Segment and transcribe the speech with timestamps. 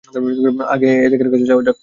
[0.73, 1.77] আগে অ্যাজাকের কাছে যাওয়া যাক।